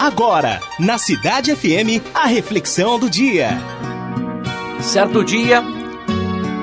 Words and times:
Agora, 0.00 0.62
na 0.78 0.96
Cidade 0.96 1.54
FM, 1.54 2.02
a 2.14 2.24
reflexão 2.24 2.98
do 2.98 3.10
dia. 3.10 3.50
Certo 4.80 5.22
dia, 5.22 5.62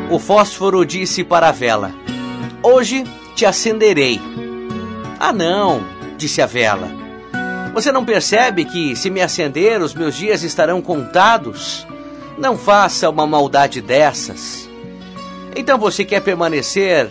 o 0.10 0.18
fósforo 0.18 0.84
disse 0.84 1.24
para 1.24 1.50
a 1.50 1.52
vela: 1.52 1.94
Hoje 2.64 3.04
te 3.36 3.46
acenderei. 3.46 4.20
Ah, 5.20 5.32
não, 5.32 5.84
disse 6.18 6.42
a 6.42 6.48
vela. 6.48 6.90
Você 7.76 7.92
não 7.92 8.04
percebe 8.04 8.66
que, 8.66 8.96
se 8.96 9.12
me 9.12 9.22
acender, 9.22 9.84
os 9.84 9.94
meus 9.94 10.16
dias 10.16 10.42
estarão 10.42 10.82
contados? 10.82 11.86
Não 12.40 12.58
faça 12.58 13.08
uma 13.08 13.28
maldade 13.28 13.82
dessas. 13.82 14.68
Então 15.56 15.78
você 15.78 16.04
quer 16.04 16.22
permanecer 16.22 17.08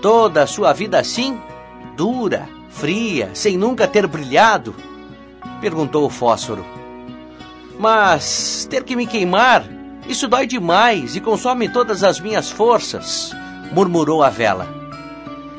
toda 0.00 0.42
a 0.42 0.46
sua 0.46 0.72
vida 0.72 0.98
assim? 0.98 1.38
Dura, 1.94 2.48
fria, 2.70 3.28
sem 3.34 3.58
nunca 3.58 3.86
ter 3.86 4.06
brilhado? 4.06 4.74
Perguntou 5.60 6.06
o 6.06 6.10
fósforo. 6.10 6.64
Mas 7.78 8.66
ter 8.70 8.82
que 8.84 8.96
me 8.96 9.06
queimar, 9.06 9.64
isso 10.08 10.28
dói 10.28 10.46
demais 10.46 11.16
e 11.16 11.20
consome 11.20 11.68
todas 11.68 12.02
as 12.02 12.20
minhas 12.20 12.50
forças, 12.50 13.34
murmurou 13.72 14.22
a 14.22 14.30
vela. 14.30 14.66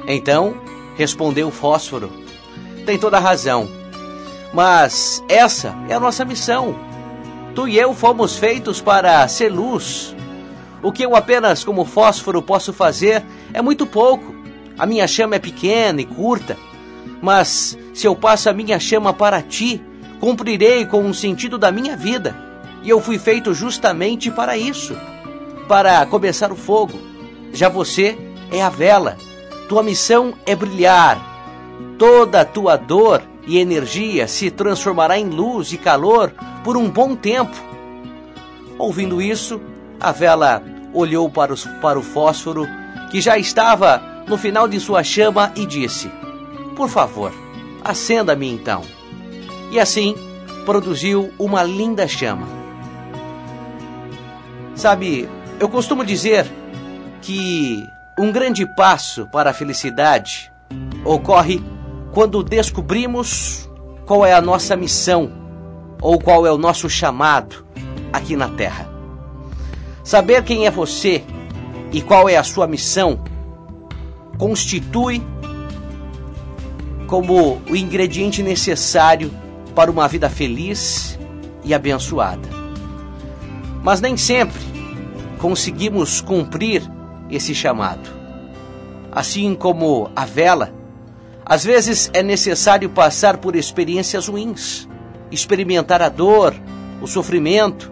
Então, 0.07 0.55
respondeu 0.95 1.49
o 1.49 1.51
fósforo. 1.51 2.11
Tem 2.85 2.97
toda 2.97 3.17
a 3.17 3.21
razão. 3.21 3.69
Mas 4.53 5.23
essa 5.27 5.75
é 5.89 5.93
a 5.93 5.99
nossa 5.99 6.23
missão. 6.23 6.75
Tu 7.53 7.67
e 7.67 7.77
eu 7.77 7.93
fomos 7.93 8.37
feitos 8.37 8.81
para 8.81 9.27
ser 9.27 9.49
luz. 9.49 10.15
O 10.81 10.91
que 10.91 11.03
eu 11.03 11.15
apenas 11.15 11.63
como 11.63 11.83
fósforo 11.83 12.41
posso 12.41 12.71
fazer 12.71 13.23
é 13.53 13.61
muito 13.61 13.85
pouco. 13.85 14.33
A 14.77 14.85
minha 14.85 15.07
chama 15.07 15.35
é 15.35 15.39
pequena 15.39 16.01
e 16.01 16.05
curta. 16.05 16.55
Mas 17.21 17.77
se 17.93 18.07
eu 18.07 18.15
passo 18.15 18.49
a 18.49 18.53
minha 18.53 18.79
chama 18.79 19.11
para 19.11 19.41
ti, 19.41 19.81
cumprirei 20.19 20.85
com 20.85 21.09
o 21.09 21.13
sentido 21.13 21.57
da 21.57 21.71
minha 21.71 21.95
vida. 21.95 22.35
E 22.83 22.89
eu 22.89 23.01
fui 23.01 23.17
feito 23.19 23.53
justamente 23.53 24.31
para 24.31 24.57
isso 24.57 24.95
para 25.67 26.05
começar 26.05 26.51
o 26.51 26.55
fogo. 26.55 26.99
Já 27.53 27.69
você 27.69 28.17
é 28.51 28.61
a 28.61 28.69
vela. 28.69 29.17
Tua 29.67 29.83
missão 29.83 30.33
é 30.45 30.55
brilhar. 30.55 31.21
Toda 31.97 32.41
a 32.41 32.45
tua 32.45 32.77
dor 32.77 33.21
e 33.45 33.57
energia 33.57 34.27
se 34.27 34.49
transformará 34.49 35.19
em 35.19 35.29
luz 35.29 35.73
e 35.73 35.77
calor 35.77 36.33
por 36.63 36.77
um 36.77 36.89
bom 36.89 37.15
tempo. 37.15 37.55
Ouvindo 38.77 39.21
isso, 39.21 39.59
a 39.99 40.11
vela 40.11 40.63
olhou 40.93 41.29
para, 41.29 41.53
os, 41.53 41.65
para 41.81 41.99
o 41.99 42.03
fósforo, 42.03 42.65
que 43.11 43.19
já 43.19 43.37
estava 43.37 44.01
no 44.27 44.37
final 44.37 44.67
de 44.67 44.79
sua 44.79 45.03
chama, 45.03 45.51
e 45.55 45.65
disse: 45.65 46.11
Por 46.75 46.89
favor, 46.89 47.33
acenda-me 47.83 48.47
então. 48.49 48.96
E 49.71 49.79
assim 49.79 50.15
produziu 50.65 51.33
uma 51.39 51.63
linda 51.63 52.07
chama. 52.07 52.47
Sabe, 54.75 55.29
eu 55.59 55.67
costumo 55.67 56.05
dizer 56.05 56.45
que 57.21 57.87
um 58.19 58.31
grande 58.31 58.65
passo 58.65 59.27
para 59.27 59.49
a 59.49 59.53
felicidade 59.53 60.51
ocorre 61.03 61.61
quando 62.11 62.43
descobrimos 62.43 63.69
qual 64.05 64.25
é 64.25 64.33
a 64.33 64.41
nossa 64.41 64.75
missão 64.75 65.31
ou 66.01 66.19
qual 66.19 66.45
é 66.45 66.51
o 66.51 66.57
nosso 66.57 66.89
chamado 66.89 67.65
aqui 68.11 68.35
na 68.35 68.49
Terra. 68.49 68.89
Saber 70.03 70.43
quem 70.43 70.65
é 70.65 70.71
você 70.71 71.23
e 71.91 72.01
qual 72.01 72.29
é 72.29 72.37
a 72.37 72.43
sua 72.43 72.67
missão 72.67 73.23
constitui 74.37 75.21
como 77.07 77.61
o 77.69 77.75
ingrediente 77.75 78.43
necessário 78.43 79.31
para 79.77 79.91
uma 79.91 80.07
vida 80.07 80.27
feliz 80.27 81.19
e 81.63 81.71
abençoada. 81.71 82.49
Mas 83.83 84.01
nem 84.01 84.17
sempre 84.17 84.59
conseguimos 85.37 86.19
cumprir 86.19 86.81
esse 87.29 87.53
chamado. 87.53 88.09
Assim 89.11 89.53
como 89.53 90.09
a 90.15 90.25
vela, 90.25 90.73
às 91.45 91.63
vezes 91.63 92.09
é 92.11 92.23
necessário 92.23 92.89
passar 92.89 93.37
por 93.37 93.55
experiências 93.55 94.27
ruins, 94.27 94.89
experimentar 95.29 96.01
a 96.01 96.09
dor, 96.09 96.55
o 96.99 97.05
sofrimento, 97.05 97.91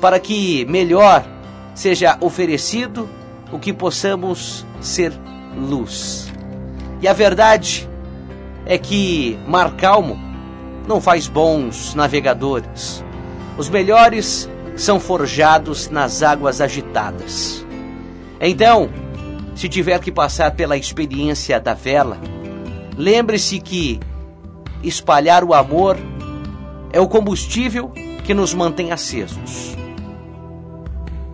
para 0.00 0.18
que 0.18 0.64
melhor 0.64 1.24
seja 1.76 2.18
oferecido 2.20 3.08
o 3.52 3.58
que 3.60 3.72
possamos 3.72 4.66
ser 4.80 5.12
luz. 5.56 6.32
E 7.00 7.06
a 7.06 7.12
verdade 7.12 7.88
é 8.66 8.76
que 8.76 9.38
mar 9.46 9.76
calmo 9.76 10.27
não 10.88 11.00
faz 11.02 11.28
bons 11.28 11.94
navegadores. 11.94 13.04
Os 13.58 13.68
melhores 13.68 14.48
são 14.74 14.98
forjados 14.98 15.90
nas 15.90 16.22
águas 16.22 16.60
agitadas. 16.60 17.64
Então, 18.40 18.88
se 19.54 19.68
tiver 19.68 20.00
que 20.00 20.10
passar 20.10 20.52
pela 20.52 20.76
experiência 20.76 21.60
da 21.60 21.74
vela, 21.74 22.18
lembre-se 22.96 23.60
que 23.60 24.00
espalhar 24.82 25.44
o 25.44 25.52
amor 25.52 25.96
é 26.92 27.00
o 27.00 27.08
combustível 27.08 27.92
que 28.24 28.32
nos 28.32 28.54
mantém 28.54 28.90
acesos. 28.90 29.76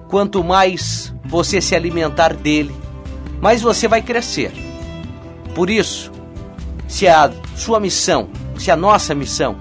Quanto 0.09 0.42
mais 0.42 1.15
você 1.25 1.60
se 1.60 1.76
alimentar 1.76 2.34
dele, 2.34 2.75
mais 3.41 3.62
você 3.62 3.86
vai 3.86 4.03
crescer. 4.03 4.53
Por 5.54 5.71
isso, 5.71 6.10
se 6.88 7.06
a 7.06 7.31
sua 7.54 7.78
missão, 7.78 8.28
se 8.59 8.70
a 8.70 8.76
nossa 8.76 9.15
missão 9.15 9.56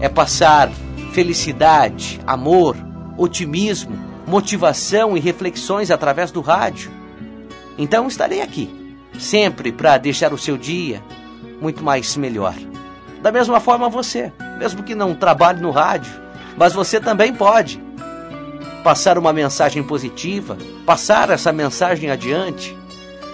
é 0.00 0.08
passar 0.08 0.70
felicidade, 1.12 2.20
amor, 2.26 2.76
otimismo, 3.16 3.98
motivação 4.26 5.16
e 5.16 5.20
reflexões 5.20 5.90
através 5.90 6.30
do 6.30 6.40
rádio, 6.40 6.90
então 7.76 8.06
estarei 8.06 8.40
aqui, 8.40 8.70
sempre 9.18 9.72
para 9.72 9.98
deixar 9.98 10.32
o 10.32 10.38
seu 10.38 10.56
dia 10.56 11.02
muito 11.60 11.82
mais 11.82 12.16
melhor. 12.16 12.54
Da 13.22 13.30
mesma 13.30 13.60
forma 13.60 13.88
você, 13.88 14.32
mesmo 14.58 14.82
que 14.82 14.94
não 14.94 15.14
trabalhe 15.14 15.60
no 15.60 15.70
rádio, 15.70 16.12
mas 16.56 16.72
você 16.72 17.00
também 17.00 17.34
pode 17.34 17.82
passar 18.82 19.18
uma 19.18 19.32
mensagem 19.32 19.82
positiva, 19.82 20.56
passar 20.86 21.30
essa 21.30 21.52
mensagem 21.52 22.10
adiante. 22.10 22.76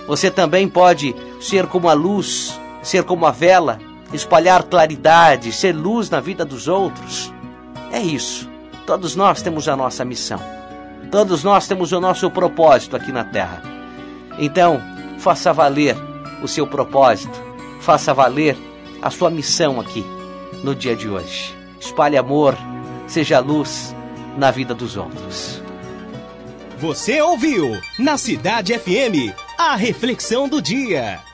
Você 0.06 0.30
também 0.30 0.68
pode 0.68 1.14
ser 1.40 1.66
como 1.66 1.88
a 1.88 1.92
luz, 1.92 2.60
ser 2.82 3.04
como 3.04 3.26
a 3.26 3.30
vela, 3.30 3.78
espalhar 4.12 4.62
claridade, 4.64 5.52
ser 5.52 5.72
luz 5.72 6.10
na 6.10 6.20
vida 6.20 6.44
dos 6.44 6.68
outros. 6.68 7.32
É 7.92 8.00
isso. 8.00 8.48
Todos 8.86 9.16
nós 9.16 9.42
temos 9.42 9.68
a 9.68 9.76
nossa 9.76 10.04
missão. 10.04 10.40
Todos 11.10 11.42
nós 11.44 11.66
temos 11.66 11.92
o 11.92 12.00
nosso 12.00 12.30
propósito 12.30 12.96
aqui 12.96 13.12
na 13.12 13.24
Terra. 13.24 13.62
Então, 14.38 14.80
faça 15.18 15.52
valer 15.52 15.96
o 16.42 16.48
seu 16.48 16.66
propósito, 16.66 17.40
faça 17.80 18.12
valer 18.12 18.56
a 19.00 19.10
sua 19.10 19.30
missão 19.30 19.80
aqui 19.80 20.04
no 20.62 20.74
dia 20.74 20.94
de 20.94 21.08
hoje. 21.08 21.54
Espalhe 21.80 22.16
amor, 22.16 22.56
seja 23.06 23.38
luz 23.38 23.94
na 24.36 24.50
vida 24.50 24.74
dos 24.74 24.96
outros. 24.96 25.62
Você 26.78 27.20
ouviu 27.22 27.80
na 27.98 28.18
Cidade 28.18 28.78
FM 28.78 29.34
a 29.58 29.74
reflexão 29.76 30.48
do 30.48 30.60
dia. 30.60 31.25